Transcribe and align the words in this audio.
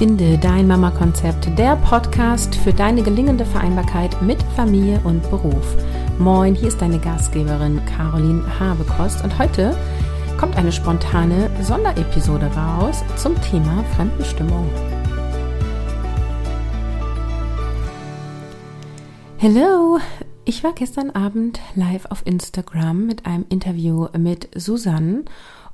Finde 0.00 0.38
dein 0.38 0.66
Mama-Konzept, 0.66 1.58
der 1.58 1.76
Podcast 1.76 2.54
für 2.54 2.72
deine 2.72 3.02
gelingende 3.02 3.44
Vereinbarkeit 3.44 4.22
mit 4.22 4.42
Familie 4.56 4.98
und 5.04 5.20
Beruf. 5.28 5.76
Moin, 6.18 6.54
hier 6.54 6.68
ist 6.68 6.80
deine 6.80 6.98
Gastgeberin 6.98 7.82
Caroline 7.84 8.42
Habekost 8.58 9.22
und 9.22 9.38
heute 9.38 9.76
kommt 10.38 10.56
eine 10.56 10.72
spontane 10.72 11.50
Sonderepisode 11.62 12.46
raus 12.46 13.04
zum 13.16 13.38
Thema 13.42 13.84
Fremdbestimmung. 13.94 14.70
Hello, 19.36 19.98
ich 20.46 20.64
war 20.64 20.72
gestern 20.72 21.10
Abend 21.10 21.60
live 21.74 22.06
auf 22.06 22.22
Instagram 22.24 23.04
mit 23.04 23.26
einem 23.26 23.44
Interview 23.50 24.08
mit 24.16 24.48
Susanne 24.54 25.26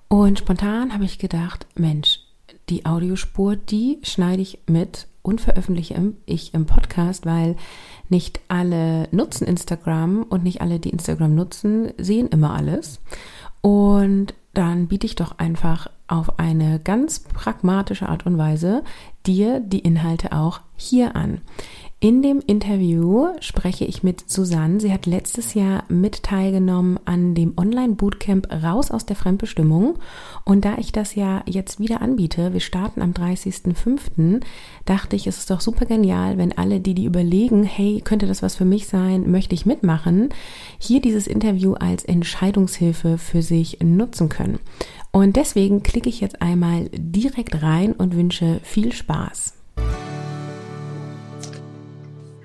und 0.09 0.41
spontan 0.41 0.93
habe 0.93 1.05
ich 1.05 1.21
gedacht, 1.21 1.69
Mensch, 1.77 2.26
die 2.69 2.85
Audiospur, 2.87 3.57
die 3.57 3.99
schneide 4.03 4.43
ich 4.43 4.59
mit 4.67 5.07
und 5.23 5.41
veröffentliche 5.41 6.15
ich 6.25 6.55
im 6.55 6.67
Podcast, 6.67 7.27
weil 7.27 7.57
nicht 8.09 8.41
alle 8.49 9.09
nutzen 9.11 9.47
Instagram 9.47 10.23
und 10.23 10.45
nicht 10.45 10.61
alle, 10.61 10.79
die 10.79 10.91
Instagram 10.91 11.35
nutzen, 11.35 11.93
sehen 11.99 12.29
immer 12.29 12.55
alles. 12.55 13.01
Und 13.61 14.35
dann 14.55 14.87
biete 14.87 15.07
ich 15.07 15.17
doch 15.17 15.39
einfach 15.39 15.89
auf 16.09 16.39
eine 16.39 16.79
ganz 16.79 17.19
pragmatische 17.19 18.09
Art 18.09 18.27
und 18.27 18.39
Weise 18.39 18.85
dir 19.27 19.61
die 19.61 19.81
Inhalte 19.81 20.33
auch 20.33 20.61
hier 20.77 21.17
an. 21.17 21.41
In 21.99 22.21
dem 22.21 22.41
Interview 22.47 23.29
spreche 23.41 23.87
ich 23.87 24.03
mit 24.03 24.29
Susanne. 24.29 24.81
Sie 24.81 24.93
hat 24.93 25.07
letztes 25.07 25.55
Jahr 25.55 25.85
mit 25.89 26.23
teilgenommen 26.23 27.01
an 27.07 27.35
dem 27.35 27.55
Online-Bootcamp 27.57 28.53
Raus 28.53 28.91
aus 28.91 29.07
der 29.07 29.17
Fremdbestimmung. 29.17 29.99
Und 30.45 30.67
da 30.67 30.77
ich 30.77 30.93
das 30.93 31.15
ja 31.15 31.43
jetzt 31.47 31.81
wieder 31.81 32.03
anbiete, 32.03 32.53
wir 32.53 32.61
starten 32.61 33.01
am 33.01 33.13
30.05., 33.13 34.43
dachte 34.85 35.17
ich, 35.17 35.27
es 35.27 35.39
ist 35.39 35.51
doch 35.51 35.63
super 35.63 35.87
genial, 35.87 36.37
wenn 36.37 36.57
alle, 36.57 36.81
die 36.81 36.93
die 36.93 37.07
überlegen, 37.07 37.65
hey, 37.65 38.03
könnte 38.05 38.27
das 38.27 38.43
was 38.43 38.57
für 38.57 38.67
mich 38.67 38.89
sein, 38.89 39.31
möchte 39.31 39.55
ich 39.55 39.65
mitmachen, 39.65 40.29
hier 40.79 41.01
dieses 41.01 41.27
Interview 41.27 41.73
als 41.73 42.05
Entscheidungshilfe 42.05 43.17
für 43.17 43.41
sich 43.41 43.79
nutzen 43.83 44.29
können. 44.29 44.59
Und 45.13 45.37
deswegen 45.37 45.83
klicke 45.83 46.11
ich 46.11 46.21
jetzt 46.21 46.43
einmal 46.43 46.91
direkt 46.93 47.63
rein 47.63 47.95
und 47.95 48.15
wünsche 48.15 48.61
viel 48.63 48.93
Spaß. 48.93 49.56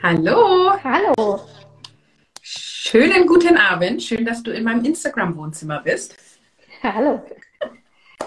Hallo. 0.04 0.74
Hallo. 0.84 1.42
Schönen 2.42 3.28
guten 3.28 3.56
Abend. 3.56 4.02
Schön, 4.02 4.26
dass 4.26 4.42
du 4.42 4.52
in 4.52 4.64
meinem 4.64 4.84
Instagram-Wohnzimmer 4.84 5.80
bist. 5.82 6.18
Hallo. 6.82 7.24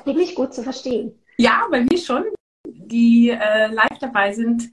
Wirklich 0.04 0.36
gut 0.36 0.54
zu 0.54 0.62
verstehen. 0.62 1.18
Ja, 1.36 1.66
bei 1.68 1.80
mir 1.80 1.98
schon. 1.98 2.26
Die 2.64 3.30
äh, 3.30 3.66
live 3.66 3.98
dabei 4.00 4.32
sind, 4.32 4.70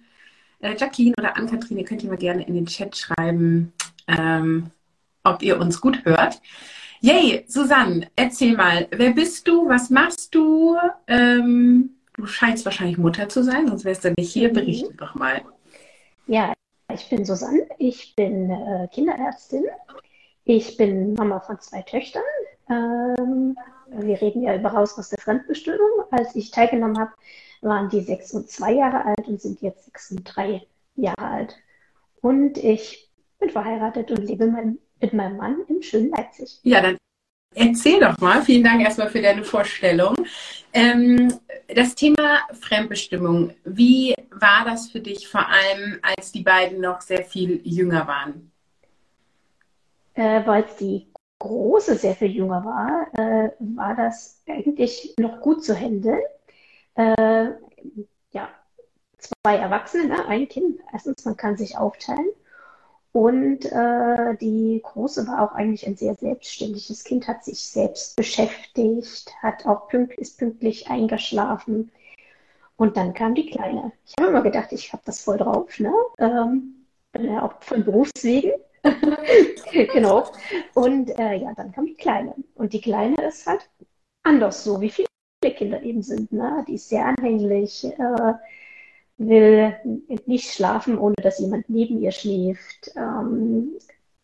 äh, 0.60 0.76
Jacqueline 0.78 1.16
oder 1.18 1.36
Ann-Kathrin, 1.36 1.80
ihr 1.80 1.86
könnt 1.86 2.04
ihr 2.04 2.10
mal 2.10 2.18
gerne 2.18 2.46
in 2.46 2.54
den 2.54 2.68
Chat 2.68 2.96
schreiben, 2.96 3.74
ähm, 4.08 4.70
ob 5.24 5.42
ihr 5.42 5.60
uns 5.60 5.82
gut 5.82 6.06
hört. 6.06 6.40
Yay, 7.00 7.46
Susanne, 7.48 8.12
erzähl 8.16 8.56
mal, 8.56 8.88
wer 8.92 9.12
bist 9.12 9.48
du, 9.48 9.68
was 9.68 9.90
machst 9.90 10.36
du? 10.36 10.78
Ähm, 11.08 11.96
du 12.14 12.28
scheinst 12.28 12.64
wahrscheinlich 12.64 13.00
Mutter 13.00 13.28
zu 13.28 13.44
sein, 13.44 13.68
sonst 13.68 13.86
wärst 13.86 14.06
du 14.06 14.14
nicht 14.16 14.32
hier. 14.32 14.50
Mhm. 14.50 14.54
Berichte 14.54 14.94
doch 14.94 15.16
mal. 15.16 15.42
Ja, 16.28 16.54
ich 16.94 17.10
bin 17.10 17.26
Susanne, 17.26 17.68
ich 17.78 18.16
bin 18.16 18.50
äh, 18.50 18.88
Kinderärztin, 18.92 19.66
ich 20.44 20.78
bin 20.78 21.14
Mama 21.14 21.40
von 21.40 21.60
zwei 21.60 21.82
Töchtern. 21.82 22.24
Ähm, 22.70 23.58
wir 23.88 24.22
reden 24.22 24.44
ja 24.44 24.56
über 24.56 24.70
Raus 24.70 24.98
aus 24.98 25.10
der 25.10 25.20
Fremdbestimmung. 25.20 26.06
Als 26.12 26.36
ich 26.36 26.52
teilgenommen 26.52 26.98
habe, 27.00 27.12
waren 27.62 27.90
die 27.90 28.02
sechs 28.02 28.34
und 28.34 28.50
zwei 28.50 28.74
Jahre 28.74 29.06
alt 29.06 29.28
und 29.28 29.42
sind 29.42 29.62
jetzt 29.62 29.86
sechs 29.86 30.12
und 30.12 30.24
drei 30.24 30.66
Jahre 30.96 31.28
alt. 31.28 31.56
Und 32.22 32.58
ich 32.58 33.10
bin 33.40 33.50
verheiratet 33.50 34.12
und 34.12 34.24
lebe 34.24 34.48
mein, 34.48 34.78
mit 35.00 35.14
meinem 35.14 35.38
Mann 35.38 35.62
im 35.68 35.82
schönen 35.82 36.12
Leipzig. 36.12 36.60
Ja, 36.64 36.82
dann 36.82 36.98
Erzähl 37.54 38.00
doch 38.00 38.18
mal, 38.20 38.42
vielen 38.42 38.64
Dank 38.64 38.82
erstmal 38.82 39.10
für 39.10 39.22
deine 39.22 39.44
Vorstellung. 39.44 40.16
Ähm, 40.74 41.34
das 41.74 41.96
Thema 41.96 42.42
Fremdbestimmung, 42.60 43.54
wie 43.66 44.16
war 44.32 44.66
das 44.66 44.90
für 44.90 45.00
dich 45.00 45.28
vor 45.28 45.48
allem, 45.48 46.00
als 46.02 46.32
die 46.32 46.44
beiden 46.44 46.82
noch 46.82 47.02
sehr 47.02 47.24
viel 47.24 47.62
jünger 47.64 48.08
waren? 48.08 48.52
Äh, 50.14 50.46
Weil 50.46 50.66
die 50.80 51.08
Große 51.40 51.96
sehr 51.96 52.16
viel 52.16 52.32
jünger 52.32 52.64
war, 52.64 53.08
äh, 53.18 53.52
war 53.60 53.96
das 53.96 54.42
eigentlich 54.48 55.16
noch 55.18 55.42
gut 55.42 55.64
zu 55.64 55.76
handeln. 55.76 56.22
Äh, 56.96 57.48
ja, 58.32 58.50
zwei 59.18 59.56
Erwachsene, 59.56 60.08
ne? 60.08 60.26
ein 60.28 60.48
Kind. 60.48 60.80
Erstens, 60.94 61.26
man 61.26 61.38
kann 61.38 61.58
sich 61.58 61.78
aufteilen. 61.78 62.30
Und 63.14 63.66
äh, 63.66 64.38
die 64.38 64.80
Große 64.82 65.28
war 65.28 65.42
auch 65.42 65.54
eigentlich 65.54 65.86
ein 65.86 65.98
sehr 65.98 66.16
selbstständiges 66.16 67.04
Kind, 67.04 67.28
hat 67.28 67.44
sich 67.44 67.60
selbst 67.60 68.16
beschäftigt, 68.16 69.34
hat 69.42 69.66
auch 69.66 69.90
pünkt, 69.90 70.18
ist 70.18 70.38
pünktlich 70.38 70.90
eingeschlafen. 70.90 71.92
Und 72.78 72.96
dann 72.96 73.14
kam 73.14 73.36
die 73.36 73.50
Kleine. 73.50 73.92
Ich 74.06 74.14
habe 74.20 74.30
immer 74.30 74.42
gedacht, 74.42 74.72
ich 74.72 74.94
habe 74.94 75.04
das 75.06 75.22
voll 75.22 75.38
drauf, 75.38 75.78
ne? 75.80 75.94
Ähm, 76.20 76.86
ja 77.20 77.44
auch 77.44 77.62
von 77.62 77.84
Berufswegen. 77.84 78.54
genau. 79.94 80.32
Und 80.74 81.10
äh, 81.20 81.36
ja, 81.36 81.54
dann 81.54 81.72
kam 81.74 81.86
die 81.86 81.96
Kleine. 81.96 82.34
Und 82.56 82.74
die 82.74 82.82
Kleine 82.82 83.22
ist 83.28 83.46
halt 83.46 83.70
anders, 84.24 84.64
so 84.64 84.80
wie 84.82 84.90
viele 84.90 85.08
Kinder 85.56 85.82
eben 85.84 86.02
sind. 86.02 86.32
Ne? 86.32 86.64
Die 86.68 86.76
ist 86.76 86.90
sehr 86.90 87.06
anhänglich. 87.06 87.84
Äh, 87.84 88.34
will 89.28 89.76
nicht 90.26 90.52
schlafen, 90.52 90.98
ohne 90.98 91.16
dass 91.22 91.40
jemand 91.40 91.70
neben 91.70 92.02
ihr 92.02 92.12
schläft, 92.12 92.92
ähm, 92.96 93.78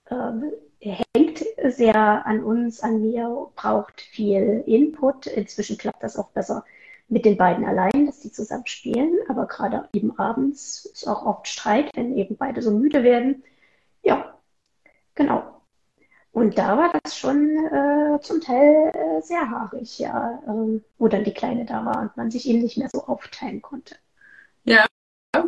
äh, 0.06 0.96
hängt 1.16 1.44
sehr 1.63 2.25
an 2.25 2.44
uns, 2.44 2.81
an 2.81 3.02
mir, 3.02 3.47
braucht 3.56 4.02
viel 4.02 4.63
Input. 4.66 5.28
Inzwischen 5.28 5.78
klappt 5.78 6.03
das 6.03 6.18
auch 6.18 6.30
besser 6.30 6.63
mit 7.09 7.25
den 7.25 7.38
beiden 7.38 7.66
allein, 7.66 8.06
dass 8.06 8.19
die 8.19 8.31
zusammen 8.31 8.68
spielen, 8.68 9.18
aber 9.30 9.47
gerade 9.47 9.88
eben 9.94 10.18
abends 10.19 10.85
ist 10.85 11.08
auch 11.08 11.25
oft 11.25 11.47
Streit, 11.47 11.91
wenn 11.96 12.18
eben 12.18 12.35
beide 12.38 12.62
so 12.62 12.72
müde 12.72 13.03
werden. 13.03 13.44
Ja, 14.03 14.38
genau. 15.16 15.62
Und 16.31 16.58
da 16.58 16.78
war 16.78 16.94
das 17.02 17.18
schon 17.18 17.50
äh, 17.66 18.19
zum 18.22 18.41
Teil 18.41 18.91
äh, 18.94 19.22
sehr 19.22 19.50
haarig, 19.50 19.97
ja, 20.00 20.41
äh, 20.46 20.81
wo 21.00 21.08
dann 21.08 21.24
die 21.24 21.34
Kleine 21.34 21.66
da 21.66 21.84
war 21.85 22.02
und 22.02 22.18
man 22.18 22.29
sich 22.29 22.47
eben 22.47 22.62
nicht 22.62 22.78
mehr 22.78 22.90
so 22.91 23.06
aufteilen 23.06 23.62
konnte. 23.62 23.96
Ja, 24.67 24.85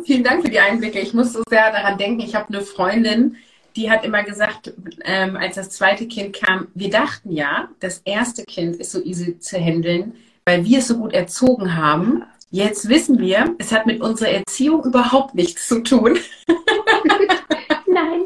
vielen 0.04 0.24
Dank 0.24 0.42
für 0.42 0.50
die 0.50 0.60
Einblicke. 0.60 0.98
Ich 0.98 1.12
muss 1.12 1.34
so 1.34 1.42
sehr 1.46 1.70
daran 1.70 1.98
denken, 1.98 2.20
ich 2.20 2.34
habe 2.34 2.48
eine 2.48 2.62
Freundin, 2.62 3.36
die 3.76 3.90
hat 3.90 4.02
immer 4.02 4.22
gesagt, 4.22 4.72
ähm, 5.04 5.36
als 5.36 5.56
das 5.56 5.68
zweite 5.68 6.08
Kind 6.08 6.34
kam, 6.34 6.68
wir 6.74 6.88
dachten 6.88 7.30
ja, 7.30 7.68
das 7.80 7.98
erste 8.06 8.44
Kind 8.44 8.76
ist 8.76 8.92
so 8.92 9.02
easy 9.02 9.38
zu 9.38 9.58
handeln, 9.58 10.14
weil 10.46 10.64
wir 10.64 10.78
es 10.78 10.88
so 10.88 10.96
gut 10.96 11.12
erzogen 11.12 11.76
haben. 11.76 12.24
Jetzt 12.50 12.88
wissen 12.88 13.18
wir, 13.18 13.54
es 13.58 13.72
hat 13.72 13.84
mit 13.84 14.00
unserer 14.00 14.30
Erziehung 14.30 14.84
überhaupt 14.84 15.34
nichts 15.34 15.68
zu 15.68 15.82
tun. 15.82 16.18
Nein, 17.86 18.24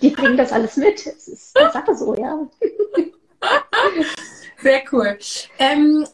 die 0.00 0.10
bringen 0.10 0.36
das 0.36 0.52
alles 0.52 0.76
mit. 0.76 1.04
Es 1.04 1.26
ist 1.26 1.58
eine 1.58 1.72
Sache 1.72 1.96
so, 1.96 2.14
ja. 2.14 2.46
Sehr 4.62 4.82
cool. 4.92 5.18
Ähm, 5.58 6.06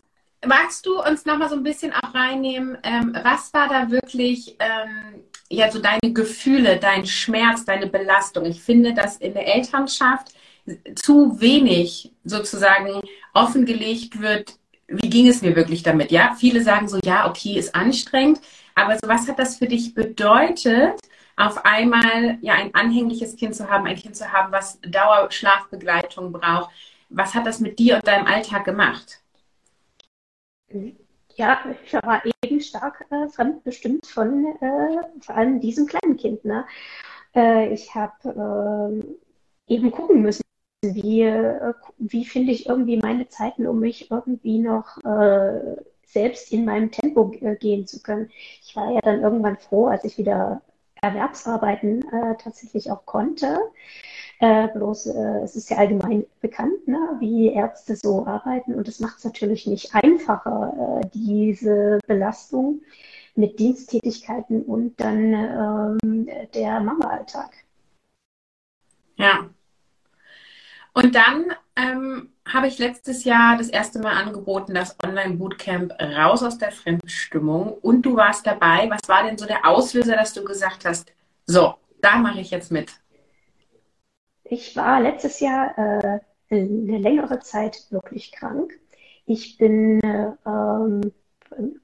magst 0.46 0.86
du 0.86 1.02
uns 1.02 1.24
noch 1.24 1.38
mal 1.38 1.48
so 1.48 1.56
ein 1.56 1.62
bisschen 1.62 1.92
auch 1.92 2.14
reinnehmen, 2.14 2.78
ähm, 2.82 3.16
was 3.22 3.52
war 3.52 3.68
da 3.68 3.90
wirklich 3.90 4.56
ähm, 4.58 5.22
ja 5.48 5.70
so 5.70 5.78
deine 5.78 6.12
Gefühle, 6.12 6.78
dein 6.78 7.06
Schmerz, 7.06 7.64
deine 7.64 7.86
Belastung? 7.86 8.44
Ich 8.44 8.62
finde, 8.62 8.94
dass 8.94 9.16
in 9.16 9.34
der 9.34 9.46
Elternschaft 9.54 10.32
zu 10.96 11.40
wenig 11.40 12.12
sozusagen 12.24 13.00
offengelegt 13.34 14.20
wird, 14.20 14.54
wie 14.88 15.10
ging 15.10 15.26
es 15.28 15.42
mir 15.42 15.56
wirklich 15.56 15.82
damit? 15.82 16.10
Ja, 16.10 16.36
viele 16.38 16.62
sagen 16.62 16.88
so, 16.88 16.98
ja, 17.04 17.28
okay, 17.28 17.58
ist 17.58 17.74
anstrengend, 17.74 18.40
aber 18.74 18.94
so 18.94 19.08
was 19.08 19.28
hat 19.28 19.38
das 19.38 19.56
für 19.58 19.66
dich 19.66 19.94
bedeutet, 19.94 21.00
auf 21.36 21.64
einmal 21.64 22.38
ja 22.40 22.54
ein 22.54 22.74
anhängliches 22.74 23.36
Kind 23.36 23.54
zu 23.54 23.68
haben, 23.68 23.86
ein 23.86 23.96
Kind 23.96 24.16
zu 24.16 24.32
haben, 24.32 24.52
was 24.52 24.80
Dauerschlafbegleitung 24.80 26.32
braucht? 26.32 26.70
Was 27.08 27.34
hat 27.34 27.46
das 27.46 27.60
mit 27.60 27.78
dir 27.78 27.96
und 27.96 28.06
deinem 28.06 28.26
Alltag 28.26 28.64
gemacht? 28.64 29.20
Ja, 31.36 31.60
ich 31.84 31.92
war 31.92 32.22
eben 32.42 32.60
stark 32.60 33.06
äh, 33.10 33.28
fremdbestimmt 33.28 34.06
von 34.06 34.56
äh, 34.60 35.20
vor 35.20 35.34
allem 35.36 35.60
diesem 35.60 35.86
kleinen 35.86 36.16
Kind. 36.16 36.44
Ne? 36.44 36.64
Äh, 37.34 37.72
ich 37.74 37.94
habe 37.94 39.02
äh, 39.68 39.74
eben 39.74 39.90
gucken 39.90 40.22
müssen, 40.22 40.42
wie, 40.82 41.22
äh, 41.22 41.74
wie 41.98 42.24
finde 42.24 42.52
ich 42.52 42.68
irgendwie 42.68 42.96
meine 42.96 43.28
Zeiten, 43.28 43.66
um 43.66 43.80
mich 43.80 44.10
irgendwie 44.10 44.58
noch 44.58 44.96
äh, 45.04 45.76
selbst 46.06 46.52
in 46.52 46.64
meinem 46.64 46.90
Tempo 46.90 47.28
gehen 47.60 47.86
zu 47.86 48.00
können. 48.02 48.30
Ich 48.62 48.74
war 48.74 48.90
ja 48.92 49.00
dann 49.02 49.20
irgendwann 49.22 49.58
froh, 49.58 49.86
als 49.88 50.04
ich 50.04 50.16
wieder 50.18 50.62
Erwerbsarbeiten 51.02 52.04
tatsächlich 52.38 52.90
auch 52.90 53.04
konnte. 53.04 53.58
Äh, 54.38 54.68
bloß 54.68 55.06
äh, 55.06 55.40
es 55.44 55.56
ist 55.56 55.70
ja 55.70 55.78
allgemein 55.78 56.26
bekannt, 56.40 56.86
ne, 56.86 56.98
wie 57.20 57.48
Ärzte 57.48 57.96
so 57.96 58.26
arbeiten 58.26 58.74
und 58.74 58.86
es 58.86 59.00
macht 59.00 59.18
es 59.18 59.24
natürlich 59.24 59.66
nicht 59.66 59.94
einfacher, 59.94 61.00
äh, 61.02 61.08
diese 61.14 61.98
Belastung 62.06 62.82
mit 63.34 63.58
Diensttätigkeiten 63.58 64.62
und 64.62 65.00
dann 65.00 65.98
ähm, 66.02 66.28
der 66.54 66.80
Mama-Alltag. 66.80 67.50
Ja. 69.16 69.48
Und 70.92 71.14
dann 71.14 71.46
ähm, 71.76 72.30
habe 72.46 72.68
ich 72.68 72.78
letztes 72.78 73.24
Jahr 73.24 73.56
das 73.56 73.68
erste 73.68 73.98
Mal 73.98 74.14
angeboten, 74.22 74.74
das 74.74 74.96
Online-Bootcamp 75.02 75.92
raus 76.00 76.42
aus 76.42 76.58
der 76.58 76.72
Fremdbestimmung. 76.72 77.72
Und 77.72 78.02
du 78.02 78.16
warst 78.16 78.46
dabei. 78.46 78.88
Was 78.90 79.08
war 79.08 79.24
denn 79.24 79.36
so 79.36 79.46
der 79.46 79.66
Auslöser, 79.66 80.16
dass 80.16 80.32
du 80.32 80.44
gesagt 80.44 80.84
hast, 80.84 81.12
so, 81.46 81.74
da 82.00 82.16
mache 82.18 82.40
ich 82.40 82.50
jetzt 82.50 82.72
mit? 82.72 82.92
Ich 84.48 84.76
war 84.76 85.00
letztes 85.00 85.40
Jahr 85.40 85.76
äh, 85.76 86.20
eine 86.50 86.98
längere 86.98 87.40
Zeit 87.40 87.86
wirklich 87.90 88.32
krank. 88.32 88.72
Ich 89.26 89.58
bin, 89.58 90.00
äh, 90.02 90.30
ähm, 90.46 91.12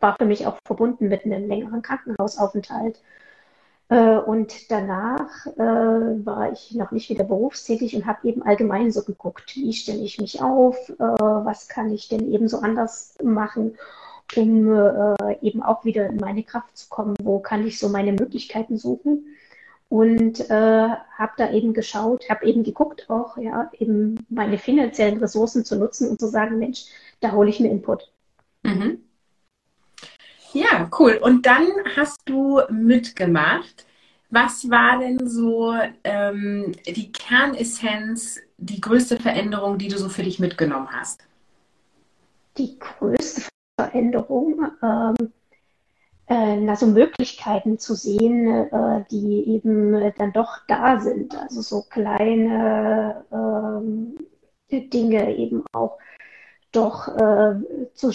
war 0.00 0.16
für 0.16 0.26
mich 0.26 0.46
auch 0.46 0.58
verbunden 0.64 1.08
mit 1.08 1.24
einem 1.24 1.48
längeren 1.48 1.82
Krankenhausaufenthalt. 1.82 3.02
Äh, 3.88 4.18
und 4.18 4.70
danach 4.70 5.46
äh, 5.46 6.24
war 6.24 6.52
ich 6.52 6.72
noch 6.74 6.92
nicht 6.92 7.10
wieder 7.10 7.24
berufstätig 7.24 7.96
und 7.96 8.06
habe 8.06 8.28
eben 8.28 8.42
allgemein 8.42 8.92
so 8.92 9.02
geguckt, 9.02 9.56
wie 9.56 9.72
stelle 9.72 10.02
ich 10.02 10.20
mich 10.20 10.40
auf, 10.40 10.88
äh, 10.88 10.94
was 10.98 11.68
kann 11.68 11.92
ich 11.92 12.08
denn 12.08 12.32
eben 12.32 12.48
so 12.48 12.58
anders 12.58 13.16
machen, 13.22 13.76
um 14.36 14.72
äh, 14.72 15.38
eben 15.42 15.62
auch 15.62 15.84
wieder 15.84 16.06
in 16.06 16.16
meine 16.16 16.44
Kraft 16.44 16.76
zu 16.76 16.88
kommen, 16.88 17.16
wo 17.22 17.40
kann 17.40 17.66
ich 17.66 17.78
so 17.78 17.88
meine 17.88 18.12
Möglichkeiten 18.12 18.78
suchen 18.78 19.26
und 19.92 20.40
äh, 20.48 20.88
habe 20.88 21.32
da 21.36 21.52
eben 21.52 21.74
geschaut, 21.74 22.30
habe 22.30 22.46
eben 22.46 22.62
geguckt 22.64 23.10
auch, 23.10 23.36
ja, 23.36 23.70
eben 23.78 24.24
meine 24.30 24.56
finanziellen 24.56 25.18
Ressourcen 25.18 25.66
zu 25.66 25.76
nutzen 25.76 26.08
und 26.08 26.18
zu 26.18 26.28
sagen, 26.28 26.58
Mensch, 26.58 26.86
da 27.20 27.32
hole 27.32 27.50
ich 27.50 27.60
mir 27.60 27.70
Input. 27.70 28.10
Mhm. 28.62 29.02
Ja, 30.54 30.88
cool. 30.98 31.20
Und 31.22 31.44
dann 31.44 31.66
hast 31.94 32.22
du 32.24 32.62
mitgemacht. 32.70 33.84
Was 34.30 34.70
war 34.70 34.98
denn 34.98 35.28
so 35.28 35.74
ähm, 36.04 36.72
die 36.86 37.12
Kernessenz, 37.12 38.40
die 38.56 38.80
größte 38.80 39.18
Veränderung, 39.18 39.76
die 39.76 39.88
du 39.88 39.98
so 39.98 40.08
für 40.08 40.22
dich 40.22 40.38
mitgenommen 40.38 40.88
hast? 40.90 41.20
Die 42.56 42.78
größte 42.78 43.42
Veränderung, 43.78 44.70
ähm, 44.82 45.32
äh, 46.32 46.68
also 46.68 46.86
Möglichkeiten 46.86 47.78
zu 47.78 47.94
sehen, 47.94 48.48
äh, 48.48 49.04
die 49.10 49.48
eben 49.48 50.12
dann 50.16 50.32
doch 50.32 50.58
da 50.68 51.00
sind. 51.00 51.36
Also 51.36 51.60
so 51.62 51.82
kleine 51.82 53.24
äh, 54.70 54.80
Dinge 54.88 55.36
eben 55.36 55.64
auch 55.72 55.98
doch 56.72 57.08
äh, 57.08 57.54
zu 57.94 58.12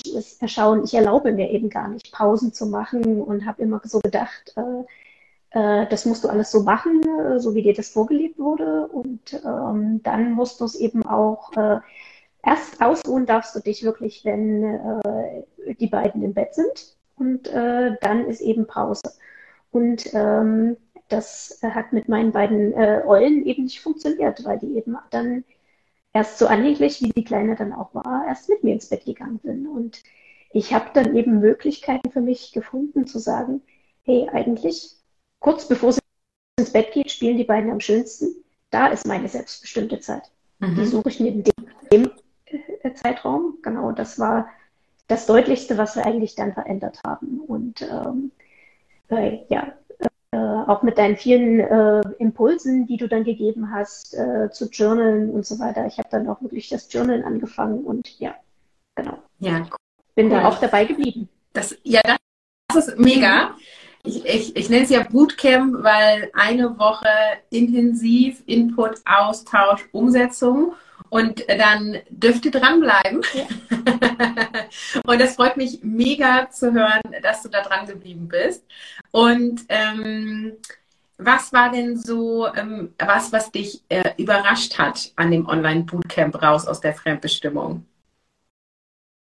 schauen. 0.48 0.84
Ich 0.84 0.94
erlaube 0.96 1.32
mir 1.32 1.52
eben 1.52 1.70
gar 1.70 1.90
nicht, 1.90 2.12
Pausen 2.12 2.54
zu 2.54 2.66
machen 2.66 3.22
und 3.22 3.46
habe 3.46 3.62
immer 3.62 3.82
so 3.84 4.00
gedacht, 4.00 4.56
äh, 4.56 5.82
äh, 5.84 5.88
das 5.88 6.06
musst 6.06 6.24
du 6.24 6.30
alles 6.30 6.52
so 6.52 6.64
machen, 6.64 7.02
äh, 7.04 7.40
so 7.40 7.54
wie 7.54 7.62
dir 7.62 7.76
das 7.76 7.90
vorgelebt 7.90 8.40
wurde. 8.40 8.88
Und 8.88 9.34
ähm, 9.46 10.02
dann 10.04 10.32
musst 10.32 10.60
du 10.60 10.66
es 10.66 10.76
eben 10.76 11.06
auch 11.06 11.52
erst 12.44 12.82
ausruhen 12.82 13.26
darfst 13.26 13.56
du 13.56 13.60
dich 13.60 13.84
wirklich, 13.84 14.24
wenn 14.24 14.80
die 15.80 15.88
beiden 15.88 16.24
im 16.24 16.34
Bett 16.34 16.56
sind 16.56 16.97
und 17.18 17.48
äh, 17.48 17.96
dann 18.02 18.26
ist 18.26 18.42
eben 18.42 18.68
Pause. 18.68 19.12
Und 19.72 20.14
ähm, 20.14 20.78
das 21.10 21.60
hat 21.62 21.94
mit 21.94 22.10
meinen 22.10 22.32
beiden 22.32 22.74
äh, 22.74 23.04
Eulen 23.06 23.46
eben 23.46 23.64
nicht 23.64 23.82
funktioniert, 23.82 24.44
weil 24.46 24.60
die 24.60 24.78
eben 24.78 24.98
dann 25.10 25.44
erst 26.14 26.40
so 26.40 26.48
anhänglich, 26.48 27.02
wie 27.02 27.10
die 27.10 27.24
Kleine 27.24 27.56
dann 27.56 27.74
auch 27.74 27.94
war, 27.94 28.26
erst 28.28 28.50
mit 28.50 28.64
mir 28.64 28.74
ins 28.74 28.90
Bett 28.90 29.06
gegangen 29.06 29.40
sind. 29.44 29.68
Und 29.68 30.04
ich 30.52 30.74
habe 30.74 30.90
dann 30.94 31.16
eben 31.16 31.40
Möglichkeiten 31.40 32.12
für 32.12 32.22
mich 32.22 32.52
gefunden 32.52 33.08
zu 33.08 33.20
sagen, 33.20 33.62
hey, 34.04 34.30
eigentlich 34.32 34.96
kurz 35.40 35.68
bevor 35.68 35.94
sie 35.94 36.00
ins 36.60 36.72
Bett 36.72 36.92
geht, 36.92 37.12
spielen 37.12 37.38
die 37.38 37.44
beiden 37.44 37.72
am 37.72 37.80
schönsten. 37.80 38.44
Da 38.70 38.88
ist 38.88 39.06
meine 39.06 39.28
selbstbestimmte 39.28 40.00
Zeit. 40.00 40.32
Mhm. 40.60 40.76
Die 40.76 40.86
suche 40.86 41.10
ich 41.10 41.20
neben 41.20 41.44
dem, 41.44 41.68
dem 41.92 42.12
äh, 42.46 42.94
Zeitraum. 42.94 43.60
Genau, 43.62 43.92
das 43.92 44.20
war 44.20 44.50
das 45.08 45.26
Deutlichste, 45.26 45.78
was 45.78 45.96
wir 45.96 46.06
eigentlich 46.06 46.36
dann 46.36 46.54
verändert 46.54 47.02
haben. 47.06 47.40
Und 47.40 47.82
ähm, 47.82 48.32
äh, 49.10 49.40
ja, 49.50 49.74
äh, 50.32 50.38
auch 50.38 50.84
mit 50.84 50.98
deinen 50.98 51.18
vielen 51.18 51.60
äh, 51.60 52.02
Impulsen, 52.20 52.86
die 52.86 52.98
du 52.98 53.08
dann 53.08 53.24
gegeben 53.24 53.72
hast, 53.72 54.14
äh, 54.14 54.50
zu 54.52 54.70
Journalen 54.70 55.30
und 55.30 55.46
so 55.46 55.60
weiter. 55.60 55.86
Ich 55.88 55.98
habe 55.98 56.10
dann 56.12 56.28
auch 56.28 56.42
wirklich 56.42 56.70
das 56.70 56.92
Journalen 56.92 57.24
angefangen 57.24 57.86
und 57.86 58.20
ja, 58.20 58.36
genau. 58.96 59.18
Ja, 59.40 59.60
cool. 59.62 59.78
Bin 60.16 60.30
da 60.30 60.48
auch 60.48 60.60
dabei 60.60 60.86
geblieben. 60.86 61.30
Das, 61.54 61.78
ja, 61.84 62.02
das 62.68 62.88
ist 62.88 63.00
mega. 63.00 63.56
Ich, 64.04 64.26
ich, 64.26 64.56
ich 64.56 64.70
nenne 64.70 64.84
es 64.84 64.90
ja 64.90 65.04
Bootcamp, 65.04 65.84
weil 65.84 66.32
eine 66.34 66.78
Woche 66.80 67.08
intensiv 67.50 68.42
Input, 68.46 69.02
Austausch, 69.06 69.88
Umsetzung 69.92 70.74
und 71.10 71.46
dann 71.48 71.98
dürft 72.10 72.46
ihr 72.46 72.52
dranbleiben. 72.52 73.22
Ja. 73.34 73.46
und 75.06 75.22
das 75.22 75.36
freut 75.36 75.58
mich 75.58 75.80
mega 75.84 76.50
zu 76.50 76.74
hören, 76.74 77.02
dass 77.22 77.44
du 77.44 77.50
da 77.50 77.62
dran 77.62 77.86
geblieben 77.86 78.28
bist. 78.28 78.66
Und 79.12 79.62
ähm, 79.70 80.54
was 81.18 81.52
war 81.52 81.72
denn 81.72 81.98
so 81.98 82.48
ähm, 82.54 82.94
was, 83.00 83.32
was 83.32 83.52
dich 83.52 83.84
äh, 83.90 84.12
überrascht 84.18 84.78
hat 84.78 85.12
an 85.16 85.32
dem 85.32 85.48
Online-Bootcamp 85.48 86.42
raus 86.42 86.68
aus 86.68 86.80
der 86.80 86.94
Fremdbestimmung? 86.94 87.86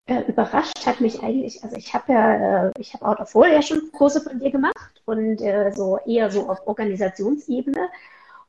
Äh, 0.06 0.22
überrascht 0.22 0.86
hat 0.86 1.00
mich 1.00 1.22
eigentlich, 1.22 1.62
also 1.62 1.76
ich 1.76 1.92
habe 1.92 2.12
ja, 2.12 2.68
äh, 2.68 2.72
ich 2.78 2.94
habe 2.94 3.06
auch 3.06 3.46
ja 3.46 3.60
schon 3.60 3.92
Kurse 3.92 4.22
von 4.22 4.38
dir 4.38 4.50
gemacht 4.50 5.02
und 5.04 5.40
äh, 5.42 5.70
so 5.74 5.98
eher 6.06 6.30
so 6.30 6.48
auf 6.48 6.66
Organisationsebene 6.66 7.90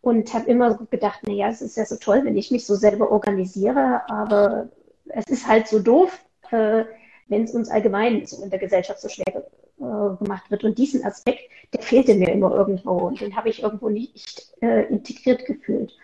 und 0.01 0.33
habe 0.33 0.49
immer 0.49 0.79
gedacht, 0.89 1.27
naja, 1.27 1.49
es 1.49 1.61
ist 1.61 1.77
ja 1.77 1.85
so 1.85 1.97
toll, 1.97 2.21
wenn 2.23 2.37
ich 2.37 2.51
mich 2.51 2.65
so 2.65 2.75
selber 2.75 3.11
organisiere, 3.11 4.01
aber 4.09 4.69
es 5.07 5.25
ist 5.27 5.47
halt 5.47 5.67
so 5.67 5.79
doof, 5.79 6.17
äh, 6.51 6.85
wenn 7.27 7.43
es 7.43 7.53
uns 7.53 7.69
allgemein 7.69 8.25
so 8.25 8.43
in 8.43 8.49
der 8.49 8.59
Gesellschaft 8.59 9.01
so 9.01 9.09
schwer 9.09 9.45
äh, 9.79 10.23
gemacht 10.23 10.49
wird. 10.49 10.63
Und 10.63 10.77
diesen 10.77 11.05
Aspekt, 11.05 11.41
der 11.73 11.81
fehlte 11.81 12.15
mir 12.15 12.31
immer 12.31 12.53
irgendwo 12.53 13.07
und 13.07 13.21
den 13.21 13.35
habe 13.35 13.49
ich 13.49 13.61
irgendwo 13.61 13.89
nicht 13.89 14.49
äh, 14.61 14.85
integriert 14.87 15.45
gefühlt. 15.45 15.95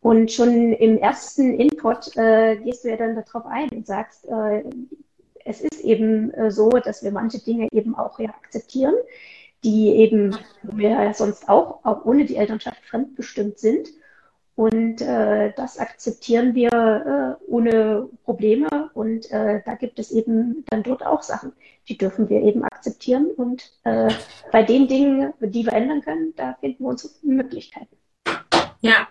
Und 0.00 0.30
schon 0.30 0.72
im 0.74 0.98
ersten 0.98 1.58
Input 1.58 2.14
äh, 2.16 2.56
gehst 2.56 2.84
du 2.84 2.90
ja 2.90 2.96
dann 2.96 3.14
darauf 3.14 3.46
ein 3.46 3.70
und 3.70 3.86
sagst, 3.86 4.26
äh, 4.26 4.62
es 5.44 5.60
ist 5.60 5.80
eben 5.80 6.30
äh, 6.32 6.50
so, 6.50 6.68
dass 6.68 7.02
wir 7.02 7.10
manche 7.10 7.38
Dinge 7.38 7.68
eben 7.72 7.94
auch 7.94 8.18
ja 8.18 8.30
akzeptieren, 8.30 8.94
die 9.64 9.88
eben 9.88 10.36
wir 10.62 10.90
ja 10.90 11.14
sonst 11.14 11.48
auch, 11.48 11.84
auch 11.84 12.04
ohne 12.04 12.26
die 12.26 12.36
Elternschaft 12.36 12.84
fremdbestimmt 12.84 13.58
sind. 13.58 13.88
Und 14.56 15.00
äh, 15.00 15.52
das 15.56 15.78
akzeptieren 15.78 16.54
wir 16.54 17.38
äh, 17.40 17.44
ohne 17.50 18.08
Probleme. 18.24 18.90
Und 18.94 19.28
äh, 19.32 19.62
da 19.64 19.74
gibt 19.74 19.98
es 19.98 20.12
eben 20.12 20.64
dann 20.68 20.84
dort 20.84 21.04
auch 21.04 21.22
Sachen, 21.22 21.52
die 21.88 21.98
dürfen 21.98 22.28
wir 22.28 22.40
eben 22.42 22.62
akzeptieren. 22.62 23.30
Und 23.36 23.72
äh, 23.82 24.12
bei 24.52 24.62
den 24.62 24.86
Dingen, 24.86 25.32
die 25.40 25.64
wir 25.64 25.72
ändern 25.72 26.02
können, 26.02 26.34
da 26.36 26.56
finden 26.60 26.84
wir 26.84 26.90
unsere 26.90 27.12
Möglichkeiten. 27.22 27.96
Ja, 28.80 29.08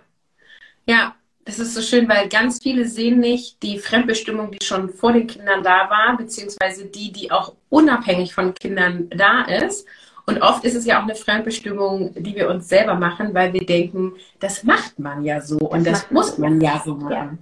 ja, 0.86 1.16
das 1.46 1.60
ist 1.60 1.74
so 1.74 1.82
schön, 1.82 2.08
weil 2.08 2.30
ganz 2.30 2.60
viele 2.62 2.86
sehen 2.86 3.20
nicht 3.20 3.62
die 3.64 3.80
Fremdbestimmung, 3.80 4.52
die 4.52 4.66
schon 4.66 4.90
vor 4.90 5.12
den 5.12 5.28
Kindern 5.28 5.64
da 5.64 5.90
war, 5.90 6.16
beziehungsweise 6.16 6.86
die, 6.86 7.12
die 7.12 7.32
auch 7.32 7.56
unabhängig 7.70 8.34
von 8.34 8.54
Kindern 8.54 9.10
da 9.10 9.44
ist. 9.44 9.86
Und 10.26 10.42
oft 10.42 10.64
ist 10.64 10.76
es 10.76 10.86
ja 10.86 11.00
auch 11.00 11.04
eine 11.04 11.16
Fremdbestimmung, 11.16 12.14
die 12.16 12.36
wir 12.36 12.50
uns 12.50 12.70
selber 12.70 12.96
machen, 12.96 13.34
weil 13.34 13.52
wir 13.52 13.66
denken, 13.66 14.14
das 14.40 14.64
macht 14.64 14.98
man 15.00 15.24
ja 15.24 15.42
so 15.42 15.58
das 15.58 15.70
und 15.70 15.88
das 15.88 16.12
muss 16.12 16.38
man 16.38 16.62
ja 16.62 16.82
so 16.84 16.96
machen. 16.96 17.40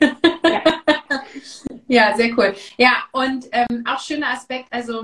Ja, 0.00 0.10
ja. 0.44 0.62
ja 1.88 2.16
sehr 2.16 2.30
cool. 2.38 2.54
Ja, 2.78 3.04
und 3.12 3.46
ähm, 3.52 3.84
auch 3.86 4.00
schöner 4.00 4.30
Aspekt, 4.30 4.66
also 4.70 5.02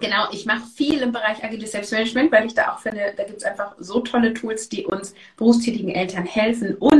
Genau, 0.00 0.26
ich 0.32 0.44
mache 0.44 0.66
viel 0.74 1.00
im 1.02 1.12
Bereich 1.12 1.44
agiles 1.44 1.70
Selbstmanagement, 1.72 2.32
weil 2.32 2.46
ich 2.46 2.54
da 2.54 2.72
auch 2.72 2.80
finde, 2.80 3.14
da 3.16 3.22
gibt 3.22 3.38
es 3.38 3.44
einfach 3.44 3.76
so 3.78 4.00
tolle 4.00 4.34
Tools, 4.34 4.68
die 4.68 4.84
uns 4.84 5.14
berufstätigen 5.36 5.90
Eltern 5.90 6.24
helfen. 6.24 6.74
Und 6.74 6.93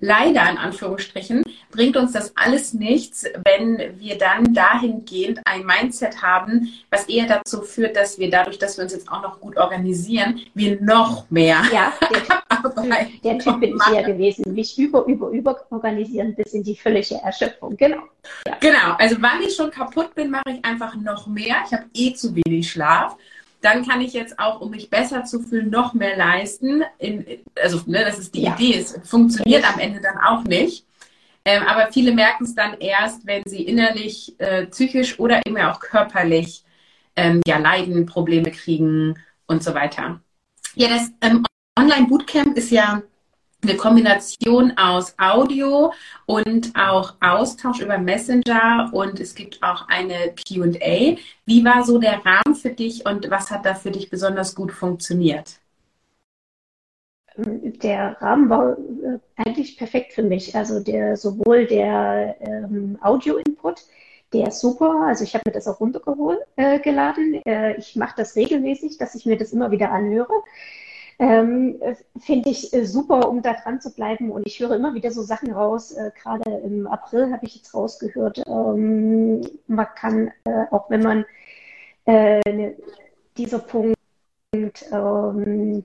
leider 0.00 0.48
in 0.50 0.58
Anführungsstrichen 0.58 1.42
bringt 1.70 1.96
uns 1.96 2.12
das 2.12 2.36
alles 2.36 2.72
nichts, 2.72 3.24
wenn 3.44 3.98
wir 3.98 4.18
dann 4.18 4.54
dahingehend 4.54 5.40
ein 5.44 5.64
Mindset 5.64 6.22
haben, 6.22 6.68
was 6.90 7.08
eher 7.08 7.26
dazu 7.26 7.62
führt, 7.62 7.96
dass 7.96 8.18
wir 8.18 8.30
dadurch, 8.30 8.58
dass 8.58 8.76
wir 8.76 8.84
uns 8.84 8.92
jetzt 8.92 9.10
auch 9.10 9.22
noch 9.22 9.40
gut 9.40 9.56
organisieren, 9.56 10.40
wir 10.54 10.80
noch 10.80 11.30
mehr. 11.30 11.62
Ja, 11.72 11.92
der, 12.00 13.06
der 13.24 13.38
Typ 13.38 13.60
bin 13.60 13.76
ich 13.76 13.94
ja 13.94 14.02
gewesen, 14.02 14.54
mich 14.54 14.78
über, 14.78 15.04
über, 15.06 15.28
über 15.28 15.60
organisieren 15.70 16.34
bis 16.34 16.54
in 16.54 16.62
die 16.62 16.76
völlige 16.76 17.16
Erschöpfung. 17.16 17.76
Genau. 17.76 18.02
Ja. 18.46 18.56
Genau, 18.60 18.94
also 18.98 19.16
weil 19.20 19.42
ich 19.46 19.54
schon 19.54 19.70
kaputt 19.70 20.14
bin, 20.14 20.30
mache 20.30 20.50
ich 20.50 20.64
einfach 20.64 20.94
noch 20.96 21.26
mehr. 21.26 21.56
Ich 21.66 21.72
habe 21.72 21.84
eh 21.94 22.14
zu 22.14 22.34
wenig 22.34 22.70
Schlaf. 22.70 23.16
Dann 23.60 23.86
kann 23.86 24.00
ich 24.00 24.12
jetzt 24.12 24.38
auch, 24.38 24.60
um 24.60 24.70
mich 24.70 24.88
besser 24.88 25.24
zu 25.24 25.40
fühlen, 25.40 25.70
noch 25.70 25.94
mehr 25.94 26.16
leisten. 26.16 26.84
In, 26.98 27.26
also, 27.60 27.80
ne, 27.86 28.04
das 28.04 28.18
ist 28.18 28.34
die 28.34 28.42
ja. 28.42 28.54
Idee. 28.54 28.78
Es 28.78 28.98
funktioniert 29.04 29.68
am 29.68 29.80
Ende 29.80 30.00
dann 30.00 30.18
auch 30.18 30.44
nicht. 30.44 30.84
Ähm, 31.44 31.62
aber 31.66 31.90
viele 31.92 32.12
merken 32.12 32.44
es 32.44 32.54
dann 32.54 32.78
erst, 32.78 33.26
wenn 33.26 33.42
sie 33.46 33.62
innerlich, 33.62 34.38
äh, 34.38 34.66
psychisch 34.66 35.18
oder 35.18 35.40
eben 35.46 35.56
auch 35.58 35.80
körperlich 35.80 36.62
ähm, 37.16 37.40
ja 37.46 37.58
leiden, 37.58 38.06
Probleme 38.06 38.50
kriegen 38.50 39.18
und 39.46 39.64
so 39.64 39.74
weiter. 39.74 40.20
Ja, 40.74 40.88
das 40.88 41.10
ähm, 41.22 41.44
Online-Bootcamp 41.78 42.56
ist 42.56 42.70
ja 42.70 43.02
eine 43.62 43.76
Kombination 43.76 44.72
aus 44.76 45.14
Audio 45.18 45.92
und 46.26 46.72
auch 46.76 47.14
Austausch 47.20 47.80
über 47.80 47.98
Messenger 47.98 48.90
und 48.92 49.18
es 49.18 49.34
gibt 49.34 49.62
auch 49.62 49.88
eine 49.88 50.34
QA. 50.34 51.16
Wie 51.44 51.64
war 51.64 51.84
so 51.84 51.98
der 51.98 52.22
Rahmen 52.24 52.54
für 52.54 52.70
dich 52.70 53.04
und 53.04 53.30
was 53.30 53.50
hat 53.50 53.66
da 53.66 53.74
für 53.74 53.90
dich 53.90 54.10
besonders 54.10 54.54
gut 54.54 54.72
funktioniert? 54.72 55.60
Der 57.36 58.20
Rahmen 58.20 58.48
war 58.48 58.76
äh, 58.76 59.18
eigentlich 59.36 59.76
perfekt 59.76 60.12
für 60.12 60.24
mich. 60.24 60.56
Also 60.56 60.80
der 60.80 61.16
sowohl 61.16 61.66
der 61.66 62.36
ähm, 62.40 62.98
Audio-Input, 63.00 63.82
der 64.32 64.48
ist 64.48 64.60
super. 64.60 65.04
Also 65.06 65.22
ich 65.22 65.34
habe 65.34 65.42
mir 65.46 65.52
das 65.52 65.68
auch 65.68 65.78
runtergeladen. 65.78 67.40
Äh, 67.46 67.76
ich 67.76 67.94
mache 67.94 68.14
das 68.16 68.34
regelmäßig, 68.34 68.98
dass 68.98 69.14
ich 69.14 69.24
mir 69.24 69.36
das 69.36 69.52
immer 69.52 69.70
wieder 69.70 69.92
anhöre. 69.92 70.32
Ähm, 71.20 71.80
Finde 72.20 72.48
ich 72.50 72.72
äh, 72.72 72.84
super, 72.84 73.28
um 73.28 73.42
da 73.42 73.54
dran 73.54 73.80
zu 73.80 73.92
bleiben. 73.92 74.30
Und 74.30 74.46
ich 74.46 74.60
höre 74.60 74.76
immer 74.76 74.94
wieder 74.94 75.10
so 75.10 75.22
Sachen 75.22 75.52
raus. 75.52 75.92
Äh, 75.92 76.12
Gerade 76.22 76.50
im 76.58 76.86
April 76.86 77.32
habe 77.32 77.44
ich 77.44 77.56
jetzt 77.56 77.74
rausgehört, 77.74 78.42
ähm, 78.46 79.42
man 79.66 79.86
kann, 79.96 80.30
äh, 80.44 80.66
auch 80.70 80.88
wenn 80.90 81.02
man 81.02 81.24
äh, 82.06 82.40
ne, 82.50 82.76
dieser 83.36 83.58
Punkt, 83.58 83.96
ähm, 84.92 85.84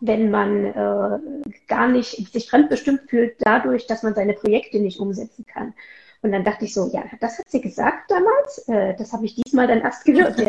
wenn 0.00 0.30
man 0.30 0.64
äh, 0.64 1.18
gar 1.66 1.88
nicht 1.88 2.32
sich 2.32 2.48
fremdbestimmt 2.48 3.10
fühlt 3.10 3.34
dadurch, 3.40 3.88
dass 3.88 4.04
man 4.04 4.14
seine 4.14 4.34
Projekte 4.34 4.78
nicht 4.78 5.00
umsetzen 5.00 5.44
kann. 5.44 5.74
Und 6.22 6.32
dann 6.32 6.44
dachte 6.44 6.64
ich 6.64 6.74
so, 6.74 6.90
ja, 6.92 7.04
das 7.20 7.38
hat 7.38 7.48
sie 7.48 7.60
gesagt 7.60 8.10
damals. 8.10 8.66
Äh, 8.68 8.96
das 8.96 9.12
habe 9.12 9.26
ich 9.26 9.34
diesmal 9.34 9.66
dann 9.66 9.80
erst 9.80 10.04
gehört. 10.04 10.38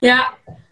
ja 0.00 0.26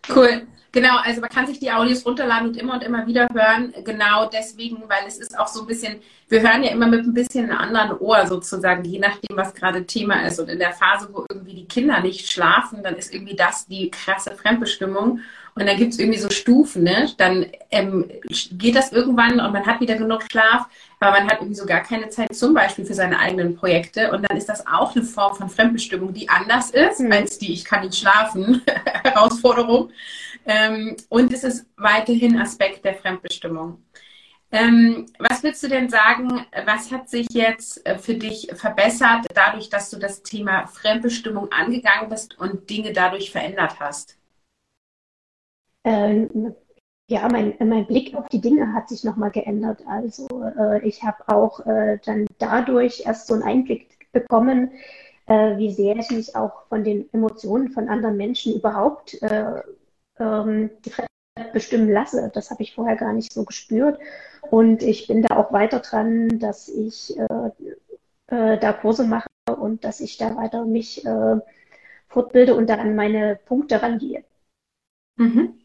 cool. 0.09 0.47
Genau, 0.75 0.97
also 1.03 1.21
man 1.21 1.29
kann 1.29 1.47
sich 1.47 1.59
die 1.59 1.71
Audios 1.71 2.07
runterladen 2.07 2.49
und 2.49 2.57
immer 2.57 2.73
und 2.73 2.83
immer 2.83 3.07
wieder 3.07 3.29
hören. 3.35 3.75
Genau 3.85 4.25
deswegen, 4.31 4.89
weil 4.89 5.07
es 5.07 5.19
ist 5.19 5.39
auch 5.39 5.47
so 5.47 5.61
ein 5.61 5.67
bisschen, 5.67 6.01
wir 6.31 6.41
hören 6.41 6.63
ja 6.65 6.71
immer 6.71 6.87
mit 6.87 7.05
ein 7.05 7.13
bisschen 7.13 7.51
einem 7.51 7.59
anderen 7.59 7.99
Ohr 7.99 8.27
sozusagen, 8.27 8.83
je 8.85 8.99
nachdem, 8.99 9.37
was 9.37 9.53
gerade 9.53 9.85
Thema 9.85 10.27
ist. 10.27 10.41
Und 10.41 10.49
in 10.49 10.59
der 10.59 10.73
Phase, 10.73 11.11
wo 11.13 11.27
irgendwie 11.29 11.55
die 11.55 11.69
Kinder 11.69 12.01
nicht 12.01 12.33
schlafen, 12.33 12.83
dann 12.83 12.95
ist 12.95 13.13
irgendwie 13.13 13.37
das 13.37 13.67
die 13.67 13.91
krasse 13.91 14.31
Fremdbestimmung. 14.31 15.21
Und 15.55 15.67
dann 15.67 15.77
gibt 15.77 15.93
es 15.93 15.99
irgendwie 15.99 16.19
so 16.19 16.31
Stufen, 16.31 16.83
ne? 16.83 17.11
Dann 17.19 17.47
ähm, 17.71 18.11
geht 18.53 18.75
das 18.75 18.91
irgendwann 18.91 19.39
und 19.39 19.53
man 19.53 19.67
hat 19.67 19.81
wieder 19.81 19.97
genug 19.97 20.23
Schlaf, 20.31 20.67
aber 20.99 21.19
man 21.19 21.29
hat 21.29 21.41
irgendwie 21.41 21.57
so 21.57 21.67
gar 21.67 21.83
keine 21.83 22.09
Zeit 22.09 22.35
zum 22.35 22.55
Beispiel 22.55 22.87
für 22.87 22.95
seine 22.95 23.19
eigenen 23.19 23.55
Projekte. 23.55 24.13
Und 24.13 24.23
dann 24.29 24.37
ist 24.37 24.49
das 24.49 24.67
auch 24.67 24.97
eine 24.97 25.05
Form 25.05 25.35
von 25.35 25.51
Fremdbestimmung, 25.51 26.15
die 26.15 26.29
anders 26.29 26.71
ist 26.71 27.01
mhm. 27.01 27.13
als 27.13 27.39
die 27.39 27.53
Ich 27.53 27.65
kann 27.65 27.85
nicht 27.85 27.97
schlafen 27.97 28.63
Herausforderung. 29.03 29.91
Ähm, 30.47 30.97
und 31.09 31.33
es 31.33 31.45
ist 31.45 31.67
weiterhin 31.77 32.41
Aspekt 32.41 32.85
der 32.85 32.95
Fremdbestimmung. 32.95 33.83
Ähm, 34.51 35.07
was 35.19 35.43
würdest 35.43 35.63
du 35.63 35.69
denn 35.69 35.89
sagen, 35.89 36.45
was 36.67 36.91
hat 36.91 37.09
sich 37.09 37.27
jetzt 37.33 37.87
äh, 37.87 37.99
für 37.99 38.15
dich 38.15 38.49
verbessert, 38.55 39.27
dadurch, 39.35 39.71
dass 39.71 39.89
du 39.89 39.99
das 39.99 40.23
Thema 40.23 40.67
Fremdbestimmung 40.67 41.51
angegangen 41.53 42.11
bist 42.11 42.39
und 42.39 42.69
Dinge 42.69 42.93
dadurch 42.93 43.31
verändert 43.31 43.81
hast? 43.81 44.19
Ähm, 45.85 46.55
ja, 47.09 47.29
mein, 47.31 47.55
mein 47.59 47.87
Blick 47.87 48.15
auf 48.15 48.29
die 48.29 48.41
Dinge 48.41 48.73
hat 48.73 48.89
sich 48.89 49.05
nochmal 49.05 49.31
geändert. 49.31 49.83
Also 49.87 50.27
äh, 50.59 50.87
ich 50.87 51.03
habe 51.03 51.29
auch 51.29 51.61
äh, 51.67 51.99
dann 52.05 52.27
dadurch 52.39 53.05
erst 53.05 53.27
so 53.27 53.35
einen 53.35 53.43
Einblick 53.43 54.11
bekommen, 54.13 54.71
äh, 55.27 55.57
wie 55.59 55.73
sehr 55.73 55.97
ich 55.97 56.11
mich 56.11 56.37
auch 56.37 56.67
von 56.69 56.85
den 56.85 57.13
Emotionen 57.13 57.71
von 57.71 57.89
anderen 57.89 58.17
Menschen 58.17 58.55
überhaupt 58.55 59.21
äh, 59.23 59.63
ähm, 60.19 60.71
bestimmen 61.53 61.91
lasse. 61.91 62.31
Das 62.33 62.51
habe 62.51 62.63
ich 62.63 62.75
vorher 62.75 62.97
gar 62.97 63.13
nicht 63.13 63.33
so 63.33 63.45
gespürt. 63.45 63.99
Und 64.51 64.83
ich 64.83 65.07
bin 65.07 65.23
da 65.23 65.37
auch 65.37 65.53
weiter 65.53 65.81
dran, 65.81 66.39
dass 66.39 66.69
ich 66.69 67.17
äh, 67.19 67.51
da 68.29 68.73
Kurse 68.73 69.07
mache 69.07 69.29
und 69.47 69.85
dass 69.85 70.01
ich 70.01 70.17
da 70.17 70.35
weiter 70.37 70.65
mich 70.65 71.05
fortbilde 72.09 72.55
und 72.55 72.69
da 72.69 72.77
an 72.77 72.95
meine 72.95 73.39
Punkte 73.45 73.83
rangehe. 73.83 74.25
Mhm. 75.17 75.62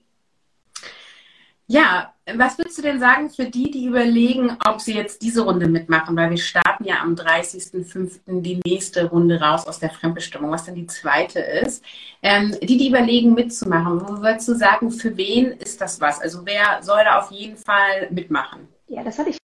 Ja, 1.69 2.13
was 2.35 2.57
würdest 2.57 2.77
du 2.77 2.81
denn 2.81 2.99
sagen 2.99 3.29
für 3.29 3.45
die, 3.45 3.69
die 3.69 3.85
überlegen, 3.85 4.57
ob 4.65 4.79
sie 4.79 4.93
jetzt 4.93 5.21
diese 5.21 5.43
Runde 5.43 5.67
mitmachen? 5.67 6.15
Weil 6.15 6.29
wir 6.29 6.37
starten 6.37 6.85
ja 6.85 7.01
am 7.01 7.13
30.05. 7.13 8.41
die 8.41 8.61
nächste 8.65 9.09
Runde 9.09 9.41
raus 9.41 9.67
aus 9.67 9.79
der 9.79 9.89
Fremdbestimmung, 9.89 10.49
was 10.49 10.63
dann 10.63 10.75
die 10.75 10.87
zweite 10.87 11.39
ist. 11.39 11.83
Ähm, 12.21 12.55
die, 12.61 12.77
die 12.77 12.87
überlegen, 12.87 13.33
mitzumachen, 13.33 14.01
wo 14.01 14.21
würdest 14.21 14.47
du 14.47 14.55
sagen, 14.55 14.91
für 14.91 15.15
wen 15.17 15.51
ist 15.51 15.81
das 15.81 15.99
was? 15.99 16.21
Also 16.21 16.45
wer 16.45 16.81
soll 16.81 17.03
da 17.03 17.19
auf 17.19 17.31
jeden 17.31 17.57
Fall 17.57 18.09
mitmachen? 18.11 18.67
Ja, 18.87 19.03
das 19.03 19.19
hatte 19.19 19.31
ich 19.31 19.37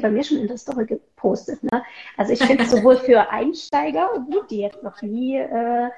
bei 0.00 0.10
mir 0.10 0.22
schon 0.22 0.38
in 0.38 0.48
der 0.48 0.58
Story 0.58 0.86
gepostet. 0.86 1.62
Ne? 1.62 1.82
Also 2.16 2.32
ich 2.32 2.42
finde 2.42 2.64
es 2.64 2.70
sowohl 2.70 2.96
für 2.98 3.30
Einsteiger, 3.30 4.10
die 4.50 4.58
jetzt 4.58 4.82
noch 4.82 5.00
nie 5.02 5.38
äh, 5.38 5.88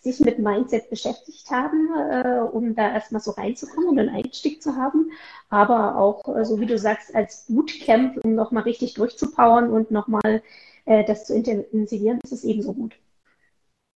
sich 0.00 0.20
mit 0.20 0.38
Mindset 0.38 0.90
beschäftigt 0.90 1.50
haben, 1.50 1.88
äh, 2.10 2.40
um 2.40 2.74
da 2.74 2.92
erstmal 2.92 3.20
so 3.20 3.32
reinzukommen 3.32 3.90
und 3.90 3.98
einen 3.98 4.14
Einstieg 4.14 4.62
zu 4.62 4.76
haben. 4.76 5.10
Aber 5.48 5.96
auch, 5.96 6.36
äh, 6.36 6.44
so 6.44 6.60
wie 6.60 6.66
du 6.66 6.78
sagst, 6.78 7.14
als 7.14 7.46
Bootcamp, 7.48 8.24
um 8.24 8.34
nochmal 8.34 8.64
richtig 8.64 8.94
durchzupowern 8.94 9.70
und 9.70 9.90
nochmal 9.90 10.42
äh, 10.84 11.04
das 11.04 11.26
zu 11.26 11.34
intensivieren, 11.34 12.20
ist 12.22 12.32
es 12.32 12.44
ebenso 12.44 12.72
gut. 12.74 12.96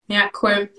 Ja, 0.09 0.29
cool. 0.41 0.69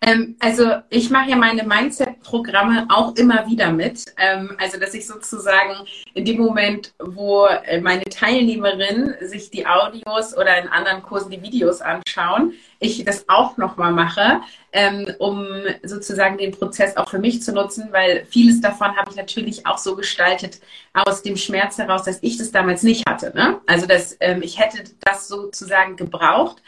Ähm, 0.00 0.36
also 0.38 0.76
ich 0.88 1.10
mache 1.10 1.30
ja 1.30 1.36
meine 1.36 1.64
Mindset-Programme 1.64 2.86
auch 2.88 3.14
immer 3.16 3.46
wieder 3.46 3.70
mit. 3.70 4.06
Ähm, 4.16 4.56
also 4.58 4.78
dass 4.78 4.94
ich 4.94 5.06
sozusagen 5.06 5.74
in 6.14 6.24
dem 6.24 6.38
Moment, 6.40 6.94
wo 6.98 7.46
äh, 7.46 7.82
meine 7.82 8.04
Teilnehmerinnen 8.04 9.16
sich 9.20 9.50
die 9.50 9.66
Audios 9.66 10.34
oder 10.36 10.56
in 10.62 10.68
anderen 10.68 11.02
Kursen 11.02 11.30
die 11.30 11.42
Videos 11.42 11.82
anschauen, 11.82 12.54
ich 12.78 13.04
das 13.04 13.28
auch 13.28 13.58
nochmal 13.58 13.92
mache, 13.92 14.40
ähm, 14.72 15.12
um 15.18 15.46
sozusagen 15.82 16.38
den 16.38 16.52
Prozess 16.52 16.96
auch 16.96 17.10
für 17.10 17.18
mich 17.18 17.42
zu 17.42 17.52
nutzen, 17.52 17.88
weil 17.90 18.24
vieles 18.30 18.62
davon 18.62 18.96
habe 18.96 19.10
ich 19.10 19.16
natürlich 19.16 19.66
auch 19.66 19.78
so 19.78 19.96
gestaltet 19.96 20.60
aus 20.94 21.22
dem 21.22 21.36
Schmerz 21.36 21.76
heraus, 21.76 22.04
dass 22.04 22.22
ich 22.22 22.38
das 22.38 22.52
damals 22.52 22.82
nicht 22.84 23.04
hatte. 23.06 23.32
Ne? 23.34 23.60
Also 23.66 23.86
dass 23.86 24.16
ähm, 24.20 24.40
ich 24.42 24.58
hätte 24.58 24.84
das 25.00 25.28
sozusagen 25.28 25.96
gebraucht 25.96 26.62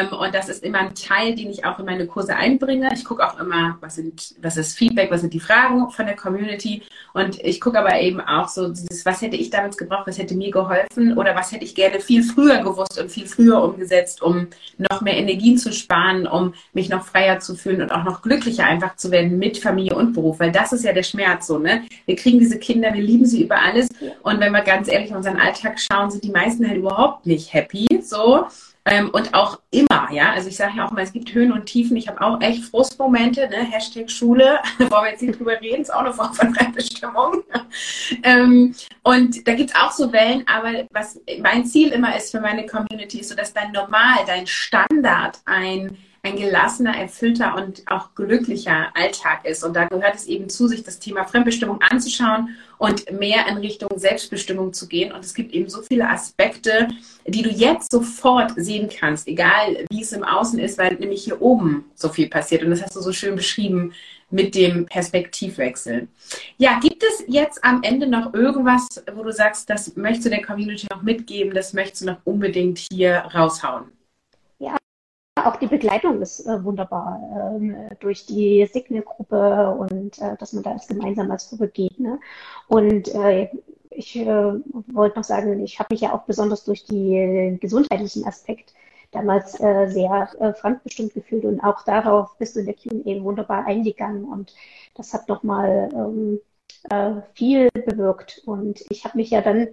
und 0.00 0.34
das 0.34 0.48
ist 0.48 0.62
immer 0.62 0.78
ein 0.78 0.94
Teil, 0.94 1.34
den 1.34 1.50
ich 1.50 1.64
auch 1.64 1.78
in 1.78 1.84
meine 1.84 2.06
Kurse 2.06 2.34
einbringe. 2.34 2.88
Ich 2.94 3.04
gucke 3.04 3.26
auch 3.26 3.38
immer, 3.38 3.76
was, 3.80 3.96
sind, 3.96 4.34
was 4.40 4.56
ist 4.56 4.76
Feedback, 4.76 5.10
was 5.10 5.20
sind 5.20 5.34
die 5.34 5.40
Fragen 5.40 5.90
von 5.90 6.06
der 6.06 6.16
Community. 6.16 6.82
Und 7.12 7.38
ich 7.40 7.60
gucke 7.60 7.78
aber 7.78 8.00
eben 8.00 8.20
auch 8.20 8.48
so, 8.48 8.68
dieses, 8.68 9.04
was 9.04 9.20
hätte 9.20 9.36
ich 9.36 9.50
damals 9.50 9.76
gebraucht, 9.76 10.06
was 10.06 10.18
hätte 10.18 10.34
mir 10.34 10.50
geholfen 10.50 11.16
oder 11.18 11.34
was 11.34 11.52
hätte 11.52 11.64
ich 11.64 11.74
gerne 11.74 12.00
viel 12.00 12.22
früher 12.22 12.58
gewusst 12.58 12.98
und 12.98 13.10
viel 13.10 13.26
früher 13.26 13.62
umgesetzt, 13.62 14.22
um 14.22 14.48
noch 14.78 15.00
mehr 15.02 15.16
Energien 15.16 15.58
zu 15.58 15.72
sparen, 15.72 16.26
um 16.26 16.54
mich 16.72 16.88
noch 16.88 17.04
freier 17.04 17.40
zu 17.40 17.54
fühlen 17.54 17.82
und 17.82 17.92
auch 17.92 18.04
noch 18.04 18.22
glücklicher 18.22 18.64
einfach 18.64 18.96
zu 18.96 19.10
werden 19.10 19.38
mit 19.38 19.58
Familie 19.58 19.94
und 19.94 20.14
Beruf. 20.14 20.40
Weil 20.40 20.52
das 20.52 20.72
ist 20.72 20.84
ja 20.84 20.92
der 20.92 21.02
Schmerz 21.02 21.46
so, 21.46 21.58
ne? 21.58 21.82
Wir 22.06 22.16
kriegen 22.16 22.38
diese 22.38 22.58
Kinder, 22.58 22.94
wir 22.94 23.02
lieben 23.02 23.26
sie 23.26 23.42
über 23.42 23.60
alles. 23.60 23.88
Und 24.22 24.40
wenn 24.40 24.52
wir 24.52 24.62
ganz 24.62 24.88
ehrlich 24.88 25.10
in 25.10 25.16
unseren 25.16 25.38
Alltag 25.38 25.78
schauen, 25.78 26.10
sind 26.10 26.24
die 26.24 26.30
meisten 26.30 26.66
halt 26.66 26.78
überhaupt 26.78 27.26
nicht 27.26 27.52
happy. 27.52 27.86
So. 28.02 28.46
Ähm, 28.84 29.10
und 29.10 29.32
auch 29.32 29.60
immer, 29.70 30.08
ja. 30.10 30.32
Also 30.32 30.48
ich 30.48 30.56
sage 30.56 30.72
ja 30.76 30.86
auch 30.86 30.90
mal, 30.90 31.02
es 31.02 31.12
gibt 31.12 31.32
Höhen 31.32 31.52
und 31.52 31.66
Tiefen. 31.66 31.96
Ich 31.96 32.08
habe 32.08 32.20
auch 32.20 32.40
echt 32.40 32.64
Frustmomente, 32.64 33.48
ne? 33.48 33.58
Hashtag 33.58 34.10
Schule, 34.10 34.58
wollen 34.78 34.90
wir 34.90 35.10
jetzt 35.10 35.22
nicht 35.22 35.38
drüber 35.38 35.60
reden, 35.60 35.82
ist 35.82 35.94
auch 35.94 36.00
eine 36.00 36.12
Form 36.12 36.34
von 36.34 36.54
Fremdbestimmung. 36.54 37.44
ähm, 38.24 38.74
und 39.02 39.46
da 39.46 39.54
gibt 39.54 39.70
es 39.70 39.76
auch 39.76 39.92
so 39.92 40.12
Wellen, 40.12 40.44
aber 40.46 40.84
was 40.90 41.20
mein 41.40 41.64
Ziel 41.64 41.90
immer 41.90 42.16
ist 42.16 42.32
für 42.32 42.40
meine 42.40 42.66
Community, 42.66 43.20
ist 43.20 43.28
so, 43.28 43.36
dass 43.36 43.52
dein 43.52 43.70
Normal, 43.72 44.18
dein 44.26 44.46
Standard 44.46 45.40
ein 45.44 45.96
ein 46.24 46.36
gelassener, 46.36 46.96
erfüllter 46.96 47.56
und 47.56 47.82
auch 47.86 48.14
glücklicher 48.14 48.94
Alltag 48.94 49.44
ist. 49.44 49.64
Und 49.64 49.74
da 49.74 49.86
gehört 49.86 50.14
es 50.14 50.26
eben 50.26 50.48
zu, 50.48 50.68
sich 50.68 50.84
das 50.84 51.00
Thema 51.00 51.24
Fremdbestimmung 51.24 51.82
anzuschauen 51.82 52.50
und 52.78 53.10
mehr 53.10 53.48
in 53.48 53.56
Richtung 53.56 53.90
Selbstbestimmung 53.96 54.72
zu 54.72 54.86
gehen. 54.86 55.12
Und 55.12 55.24
es 55.24 55.34
gibt 55.34 55.52
eben 55.52 55.68
so 55.68 55.82
viele 55.82 56.08
Aspekte, 56.08 56.86
die 57.26 57.42
du 57.42 57.50
jetzt 57.50 57.90
sofort 57.90 58.52
sehen 58.56 58.88
kannst, 58.88 59.26
egal 59.26 59.84
wie 59.90 60.02
es 60.02 60.12
im 60.12 60.22
Außen 60.22 60.60
ist, 60.60 60.78
weil 60.78 60.94
nämlich 60.94 61.24
hier 61.24 61.42
oben 61.42 61.86
so 61.96 62.08
viel 62.08 62.28
passiert. 62.28 62.62
Und 62.62 62.70
das 62.70 62.82
hast 62.82 62.94
du 62.94 63.00
so 63.00 63.12
schön 63.12 63.34
beschrieben 63.34 63.92
mit 64.30 64.54
dem 64.54 64.86
Perspektivwechsel. 64.86 66.06
Ja, 66.56 66.78
gibt 66.78 67.02
es 67.02 67.24
jetzt 67.26 67.64
am 67.64 67.82
Ende 67.82 68.06
noch 68.06 68.32
irgendwas, 68.32 68.86
wo 69.12 69.24
du 69.24 69.32
sagst, 69.32 69.68
das 69.68 69.96
möchtest 69.96 70.26
du 70.26 70.30
der 70.30 70.42
Community 70.42 70.86
noch 70.88 71.02
mitgeben, 71.02 71.52
das 71.52 71.72
möchtest 71.72 72.02
du 72.02 72.06
noch 72.06 72.18
unbedingt 72.24 72.78
hier 72.78 73.24
raushauen? 73.34 73.86
Auch 75.46 75.56
die 75.56 75.66
Begleitung 75.66 76.20
ist 76.20 76.46
äh, 76.46 76.64
wunderbar 76.64 77.54
ähm, 77.56 77.76
durch 78.00 78.26
die 78.26 78.66
Signal-Gruppe 78.70 79.70
und 79.78 80.18
äh, 80.18 80.36
dass 80.38 80.52
man 80.52 80.62
da 80.62 80.72
als 80.72 80.88
gemeinsam 80.88 81.30
als 81.30 81.48
Gruppe 81.48 81.68
geht. 81.68 81.98
Ne? 82.00 82.18
Und 82.68 83.14
äh, 83.14 83.48
ich 83.90 84.16
äh, 84.16 84.26
wollte 84.26 85.18
noch 85.18 85.24
sagen, 85.24 85.62
ich 85.62 85.78
habe 85.78 85.92
mich 85.92 86.00
ja 86.00 86.14
auch 86.14 86.22
besonders 86.22 86.64
durch 86.64 86.84
den 86.84 87.60
gesundheitlichen 87.60 88.26
Aspekt 88.26 88.74
damals 89.10 89.60
äh, 89.60 89.88
sehr 89.88 90.28
äh, 90.40 90.54
fremdbestimmt 90.54 91.14
gefühlt 91.14 91.44
und 91.44 91.60
auch 91.60 91.82
darauf 91.84 92.36
bist 92.38 92.56
du 92.56 92.60
in 92.60 92.66
der 92.66 92.74
Q&A 92.74 93.22
wunderbar 93.22 93.66
eingegangen 93.66 94.24
und 94.24 94.54
das 94.94 95.12
hat 95.12 95.28
nochmal 95.28 95.90
ähm, 95.92 96.40
äh, 96.90 97.20
viel 97.34 97.68
bewirkt 97.86 98.42
und 98.46 98.82
ich 98.88 99.04
habe 99.04 99.18
mich 99.18 99.30
ja 99.30 99.42
dann 99.42 99.68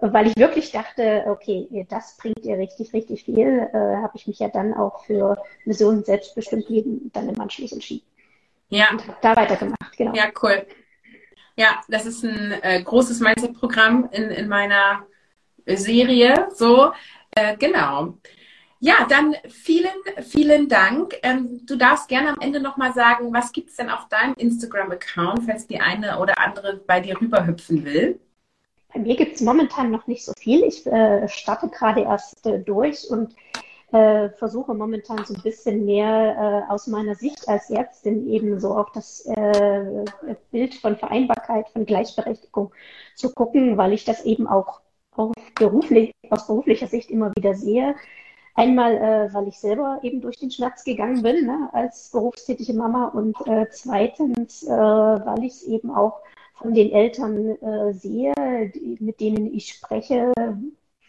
weil 0.00 0.28
ich 0.28 0.36
wirklich 0.36 0.70
dachte, 0.72 1.24
okay, 1.26 1.86
das 1.88 2.16
bringt 2.16 2.44
ihr 2.44 2.58
richtig, 2.58 2.92
richtig 2.92 3.24
viel, 3.24 3.68
äh, 3.72 3.76
habe 4.02 4.12
ich 4.14 4.26
mich 4.26 4.38
ja 4.38 4.48
dann 4.48 4.74
auch 4.74 5.04
für 5.04 5.36
Mission 5.64 6.04
Selbstbestimmt 6.04 6.68
Leben 6.68 7.10
dann 7.12 7.28
im 7.28 7.40
Anschluss 7.40 7.72
entschieden. 7.72 8.06
Ja. 8.68 8.90
Und 8.90 9.02
da 9.22 9.34
weitergemacht, 9.36 9.96
genau. 9.96 10.14
Ja, 10.14 10.24
cool. 10.42 10.66
Ja, 11.56 11.80
das 11.88 12.06
ist 12.06 12.24
ein 12.24 12.52
äh, 12.62 12.82
großes 12.82 13.20
Mindset-Programm 13.20 14.08
in, 14.12 14.30
in 14.30 14.48
meiner 14.48 15.06
Serie. 15.66 16.48
So, 16.54 16.92
äh, 17.32 17.56
genau. 17.56 18.14
Ja, 18.80 19.06
dann 19.08 19.34
vielen, 19.48 19.96
vielen 20.22 20.68
Dank. 20.68 21.16
Ähm, 21.24 21.66
du 21.66 21.74
darfst 21.76 22.08
gerne 22.08 22.28
am 22.28 22.40
Ende 22.40 22.60
nochmal 22.60 22.92
sagen, 22.94 23.32
was 23.32 23.50
gibt 23.50 23.70
es 23.70 23.76
denn 23.76 23.90
auf 23.90 24.08
deinem 24.08 24.34
Instagram-Account, 24.34 25.44
falls 25.46 25.66
die 25.66 25.80
eine 25.80 26.20
oder 26.20 26.38
andere 26.38 26.76
bei 26.86 27.00
dir 27.00 27.20
rüberhüpfen 27.20 27.84
will? 27.84 28.20
Bei 28.92 29.00
mir 29.00 29.16
gibt 29.16 29.36
es 29.36 29.42
momentan 29.42 29.90
noch 29.90 30.06
nicht 30.06 30.24
so 30.24 30.32
viel. 30.38 30.62
Ich 30.64 30.86
äh, 30.86 31.28
starte 31.28 31.68
gerade 31.68 32.02
erst 32.02 32.46
äh, 32.46 32.58
durch 32.58 33.10
und 33.10 33.34
äh, 33.92 34.30
versuche 34.30 34.74
momentan 34.74 35.24
so 35.24 35.34
ein 35.34 35.42
bisschen 35.42 35.84
mehr 35.84 36.64
äh, 36.68 36.72
aus 36.72 36.86
meiner 36.86 37.14
Sicht 37.14 37.48
als 37.48 37.70
Ärztin 37.70 38.28
eben 38.28 38.60
so 38.60 38.76
auch 38.76 38.90
das 38.90 39.26
äh, 39.26 40.04
Bild 40.50 40.74
von 40.74 40.96
Vereinbarkeit, 40.96 41.68
von 41.70 41.86
Gleichberechtigung 41.86 42.72
zu 43.14 43.32
gucken, 43.32 43.76
weil 43.76 43.92
ich 43.92 44.04
das 44.04 44.24
eben 44.24 44.46
auch, 44.46 44.80
auch 45.16 45.32
beruflich, 45.54 46.14
aus 46.30 46.46
beruflicher 46.46 46.86
Sicht 46.86 47.10
immer 47.10 47.32
wieder 47.36 47.54
sehe. 47.54 47.94
Einmal, 48.54 48.96
äh, 48.96 49.34
weil 49.34 49.48
ich 49.48 49.58
selber 49.58 50.00
eben 50.02 50.20
durch 50.20 50.38
den 50.38 50.50
Schmerz 50.50 50.82
gegangen 50.84 51.22
bin 51.22 51.46
ne, 51.46 51.68
als 51.72 52.10
berufstätige 52.10 52.74
Mama 52.74 53.08
und 53.08 53.36
äh, 53.46 53.66
zweitens, 53.70 54.64
äh, 54.64 54.70
weil 54.70 55.44
ich 55.44 55.52
es 55.52 55.62
eben 55.62 55.90
auch 55.90 56.20
von 56.58 56.74
den 56.74 56.92
Eltern 56.92 57.56
äh, 57.62 57.92
sehe, 57.92 58.34
die, 58.74 58.96
mit 59.00 59.20
denen 59.20 59.54
ich 59.54 59.68
spreche, 59.68 60.32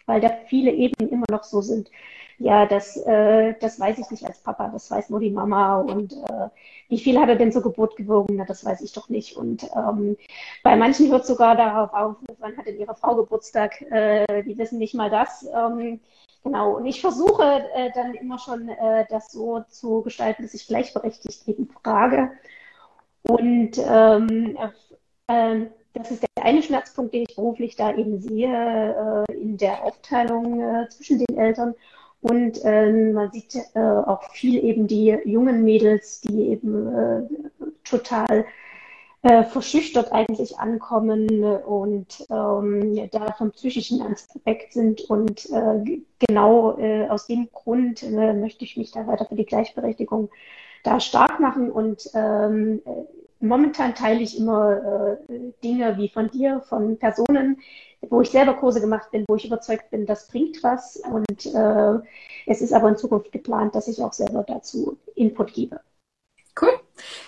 weil 0.06 0.20
da 0.20 0.30
viele 0.46 0.72
eben 0.72 1.08
immer 1.08 1.26
noch 1.30 1.44
so 1.44 1.60
sind. 1.60 1.90
Ja, 2.38 2.64
das, 2.64 2.96
äh, 2.96 3.54
das 3.60 3.78
weiß 3.78 3.98
ich 3.98 4.10
nicht 4.10 4.24
als 4.24 4.38
Papa, 4.42 4.68
das 4.68 4.90
weiß 4.90 5.10
nur 5.10 5.20
die 5.20 5.30
Mama. 5.30 5.76
Und 5.80 6.14
äh, 6.14 6.48
wie 6.88 6.98
viel 6.98 7.18
hat 7.20 7.28
er 7.28 7.36
denn 7.36 7.52
zur 7.52 7.62
Geburt 7.62 7.96
gewogen? 7.96 8.36
Na, 8.36 8.46
das 8.46 8.64
weiß 8.64 8.80
ich 8.80 8.92
doch 8.92 9.10
nicht. 9.10 9.36
Und 9.36 9.64
ähm, 9.76 10.16
bei 10.62 10.74
manchen 10.74 11.10
hört 11.10 11.26
sogar 11.26 11.54
darauf 11.54 11.92
auf, 11.92 12.16
wann 12.38 12.56
hat 12.56 12.66
denn 12.66 12.78
ihre 12.80 12.94
Frau 12.96 13.14
Geburtstag? 13.14 13.82
Äh, 13.90 14.42
die 14.44 14.56
wissen 14.56 14.78
nicht 14.78 14.94
mal 14.94 15.10
das. 15.10 15.46
Ähm, 15.54 16.00
genau. 16.42 16.76
Und 16.76 16.86
ich 16.86 17.02
versuche 17.02 17.62
äh, 17.74 17.90
dann 17.94 18.14
immer 18.14 18.38
schon, 18.38 18.70
äh, 18.70 19.04
das 19.10 19.30
so 19.32 19.60
zu 19.68 20.00
gestalten, 20.02 20.42
dass 20.42 20.54
ich 20.54 20.66
gleichberechtigt 20.66 21.46
eben 21.46 21.68
frage. 21.82 22.30
Und 23.22 23.72
ähm, 23.78 24.56
das 25.92 26.10
ist 26.10 26.22
der 26.22 26.44
eine 26.44 26.62
Schmerzpunkt, 26.62 27.14
den 27.14 27.24
ich 27.28 27.36
beruflich 27.36 27.76
da 27.76 27.94
eben 27.94 28.20
sehe, 28.20 29.26
äh, 29.28 29.32
in 29.34 29.56
der 29.56 29.84
Aufteilung 29.84 30.60
äh, 30.60 30.88
zwischen 30.88 31.18
den 31.18 31.36
Eltern. 31.36 31.74
Und 32.20 32.60
ähm, 32.64 33.12
man 33.12 33.32
sieht 33.32 33.56
äh, 33.74 33.80
auch 33.80 34.30
viel 34.32 34.62
eben 34.62 34.86
die 34.86 35.18
jungen 35.24 35.64
Mädels, 35.64 36.20
die 36.20 36.48
eben 36.48 37.50
total 37.84 38.46
verschüchtert 39.50 40.12
eigentlich 40.12 40.58
ankommen 40.58 41.42
und 41.42 42.26
ähm, 42.30 43.10
da 43.10 43.32
vom 43.36 43.50
psychischen 43.50 44.00
Aspekt 44.00 44.72
sind. 44.72 45.02
Und 45.02 45.46
genau 46.18 46.78
aus 47.10 47.26
dem 47.26 47.50
Grund 47.52 48.02
möchte 48.10 48.64
ich 48.64 48.78
mich 48.78 48.92
da 48.92 49.06
weiter 49.06 49.26
für 49.26 49.34
die 49.34 49.44
Gleichberechtigung 49.44 50.30
da 50.84 51.00
stark 51.00 51.38
machen 51.38 51.70
und 51.70 52.08
ähm, 52.14 52.80
momentan 53.40 53.94
teile 53.94 54.20
ich 54.20 54.38
immer 54.38 55.16
äh, 55.28 55.52
Dinge 55.62 55.96
wie 55.96 56.08
von 56.08 56.30
dir, 56.30 56.60
von 56.68 56.98
Personen, 56.98 57.60
wo 58.02 58.20
ich 58.20 58.30
selber 58.30 58.54
Kurse 58.54 58.80
gemacht 58.80 59.10
bin, 59.10 59.24
wo 59.28 59.36
ich 59.36 59.46
überzeugt 59.46 59.90
bin, 59.90 60.06
das 60.06 60.28
bringt 60.28 60.62
was. 60.62 60.96
Und 60.96 61.46
äh, 61.46 61.98
es 62.46 62.60
ist 62.60 62.72
aber 62.72 62.88
in 62.88 62.96
Zukunft 62.96 63.32
geplant, 63.32 63.74
dass 63.74 63.88
ich 63.88 64.02
auch 64.02 64.12
selber 64.12 64.44
dazu 64.46 64.98
Input 65.14 65.52
gebe. 65.52 65.80
Cool. 66.60 66.78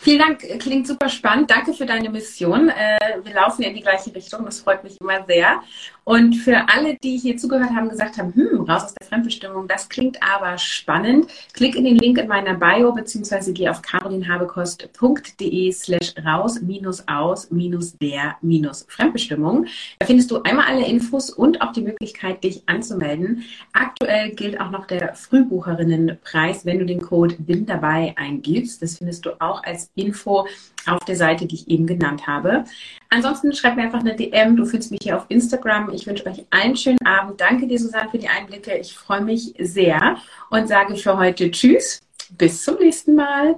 Vielen 0.03 0.19
Dank, 0.19 0.41
klingt 0.59 0.89
super 0.89 1.09
spannend. 1.09 1.49
Danke 1.49 1.73
für 1.73 1.87
deine 1.87 2.11
Mission. 2.11 2.71
Äh, 2.71 2.99
wir 3.23 3.35
laufen 3.35 3.63
ja 3.63 3.69
in 3.69 3.77
die 3.77 3.83
gleiche 3.83 4.13
Richtung, 4.13 4.45
das 4.45 4.59
freut 4.59 4.83
mich 4.83 5.01
immer 5.01 5.25
sehr. 5.29 5.63
Und 6.03 6.35
für 6.35 6.69
alle, 6.69 6.97
die 6.97 7.17
hier 7.17 7.37
zugehört 7.37 7.71
haben, 7.71 7.89
gesagt 7.89 8.19
haben, 8.19 8.35
hm, 8.35 8.63
raus 8.63 8.83
aus 8.83 8.95
der 8.95 9.07
Fremdbestimmung, 9.07 9.69
das 9.69 9.89
klingt 9.89 10.19
aber 10.21 10.59
spannend, 10.59 11.29
klick 11.53 11.77
in 11.77 11.85
den 11.85 11.97
Link 11.97 12.19
in 12.19 12.27
meiner 12.27 12.55
Bio 12.55 12.91
beziehungsweise 12.91 13.53
geh 13.53 13.69
auf 13.69 13.81
carolinhabekost.de 13.83 15.71
slash 15.71 16.15
raus 16.27 16.61
minus 16.61 17.07
aus 17.07 17.53
minus 17.53 17.97
der 17.99 18.37
minus 18.43 18.85
Fremdbestimmung. 18.89 19.67
Da 20.01 20.07
findest 20.07 20.33
du 20.33 20.43
einmal 20.43 20.67
alle 20.67 20.85
Infos 20.85 21.31
und 21.31 21.63
auch 21.63 21.73
die 21.73 21.83
Möglichkeit, 21.83 22.43
dich 22.43 22.65
anzumelden. 22.67 23.45
Aktuell 23.73 24.31
gilt 24.31 24.61
auch 24.61 24.71
noch 24.71 24.89
der 24.89 25.15
Frühbucherinnenpreis, 25.15 26.67
wenn 26.67 26.81
du 26.81 26.87
den 26.87 27.03
Code 27.03 27.37
BIN 27.39 27.67
dabei 27.67 28.15
eingibst. 28.17 28.83
Das 28.83 28.99
findest 28.99 29.25
du 29.27 29.41
auch 29.41 29.63
als 29.63 29.92
Info 29.95 30.47
auf 30.87 31.05
der 31.05 31.17
Seite, 31.17 31.47
die 31.47 31.55
ich 31.57 31.69
eben 31.69 31.87
genannt 31.87 32.27
habe. 32.27 32.65
Ansonsten 33.11 33.53
schreib 33.53 33.77
mir 33.77 33.83
einfach 33.83 34.01
eine 34.01 34.17
DM. 34.17 34.57
Du 34.57 34.65
findest 34.65 34.91
mich 34.91 35.01
hier 35.03 35.17
auf 35.17 35.27
Instagram. 35.29 35.91
Ich 35.91 36.07
wünsche 36.07 36.27
euch 36.27 36.45
einen 36.51 36.77
schönen 36.77 37.05
Abend. 37.05 37.41
Danke 37.41 37.67
dir, 37.67 37.79
Susanne, 37.79 38.11
für 38.11 38.19
die 38.19 38.29
Einblicke. 38.29 38.77
Ich 38.77 38.95
freue 38.95 39.21
mich 39.21 39.55
sehr 39.59 40.17
und 40.51 40.69
sage 40.69 40.97
für 40.97 41.17
heute 41.19 41.51
Tschüss. 41.51 42.01
Bis 42.37 42.65
zum 42.65 42.79
nächsten 42.79 43.15
Mal. 43.15 43.57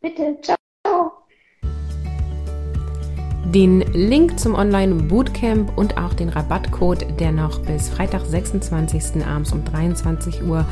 Bitte, 0.00 0.38
ciao. 0.42 0.58
Den 3.54 3.80
Link 3.94 4.38
zum 4.38 4.54
Online-Bootcamp 4.54 5.78
und 5.78 5.96
auch 5.96 6.12
den 6.12 6.28
Rabattcode, 6.28 7.18
der 7.18 7.32
noch 7.32 7.60
bis 7.60 7.88
Freitag, 7.88 8.26
26. 8.26 9.24
abends 9.24 9.52
um 9.52 9.64
23 9.64 10.42
Uhr 10.42 10.66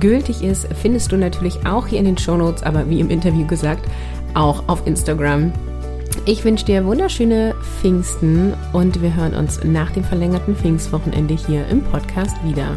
gültig 0.00 0.42
ist, 0.42 0.66
findest 0.74 1.12
du 1.12 1.16
natürlich 1.16 1.64
auch 1.66 1.86
hier 1.86 2.00
in 2.00 2.04
den 2.04 2.18
Shownotes, 2.18 2.64
aber 2.64 2.90
wie 2.90 2.98
im 2.98 3.10
Interview 3.10 3.46
gesagt, 3.46 3.88
auch 4.36 4.68
auf 4.68 4.86
Instagram. 4.86 5.52
Ich 6.24 6.44
wünsche 6.44 6.64
dir 6.64 6.84
wunderschöne 6.84 7.54
Pfingsten 7.80 8.54
und 8.72 9.02
wir 9.02 9.14
hören 9.14 9.34
uns 9.34 9.62
nach 9.64 9.90
dem 9.90 10.04
verlängerten 10.04 10.56
Pfingstwochenende 10.56 11.34
hier 11.34 11.66
im 11.68 11.82
Podcast 11.82 12.36
wieder. 12.44 12.76